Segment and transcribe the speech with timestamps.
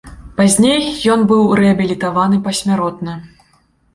[0.37, 3.13] Пазней ён быў рэабілітаваны пасмяротна.